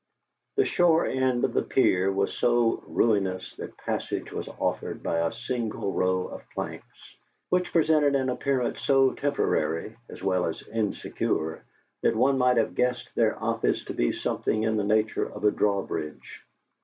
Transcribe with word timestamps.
The 0.55 0.65
shore 0.65 1.05
end 1.05 1.43
of 1.45 1.53
the 1.53 1.61
pier 1.61 2.11
was 2.11 2.33
so 2.33 2.83
ruinous 2.87 3.53
that 3.57 3.77
passage 3.77 4.31
was 4.31 4.47
offered 4.47 5.03
by 5.03 5.19
a 5.19 5.31
single 5.31 5.93
row 5.93 6.25
of 6.25 6.41
planks, 6.55 7.15
which 7.49 7.71
presented 7.71 8.15
an 8.15 8.29
appearance 8.31 8.81
so 8.81 9.11
temporary, 9.11 9.95
as 10.09 10.23
well 10.23 10.47
as 10.47 10.67
insecure, 10.69 11.63
that 12.01 12.15
one 12.15 12.39
might 12.39 12.57
have 12.57 12.73
guessed 12.73 13.13
their 13.13 13.37
office 13.39 13.85
to 13.85 13.93
be 13.93 14.11
something 14.11 14.63
in 14.63 14.75
the 14.75 14.83
nature 14.83 15.29
of 15.31 15.43
a 15.43 15.51
drawbridge. 15.51 16.41